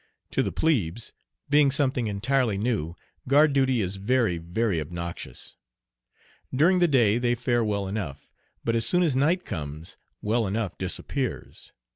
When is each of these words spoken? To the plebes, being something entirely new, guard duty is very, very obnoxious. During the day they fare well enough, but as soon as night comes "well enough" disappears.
To 0.31 0.41
the 0.41 0.51
plebes, 0.51 1.13
being 1.47 1.69
something 1.69 2.07
entirely 2.07 2.57
new, 2.57 2.95
guard 3.27 3.53
duty 3.53 3.81
is 3.81 3.97
very, 3.97 4.39
very 4.39 4.81
obnoxious. 4.81 5.55
During 6.51 6.79
the 6.79 6.87
day 6.87 7.19
they 7.19 7.35
fare 7.35 7.63
well 7.63 7.87
enough, 7.87 8.33
but 8.63 8.75
as 8.75 8.83
soon 8.83 9.03
as 9.03 9.15
night 9.15 9.45
comes 9.45 9.97
"well 10.19 10.47
enough" 10.47 10.75
disappears. 10.79 11.71